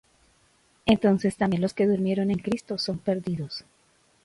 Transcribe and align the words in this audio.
Entonces 0.87 1.35
también 1.37 1.61
los 1.61 1.75
que 1.75 1.85
durmieron 1.85 2.31
en 2.31 2.39
Cristo 2.39 2.79
son 2.79 2.97
perdidos. 2.97 3.65